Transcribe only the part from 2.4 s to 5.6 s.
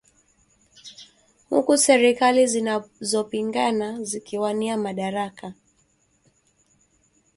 zinazopingana zikiwania madaraka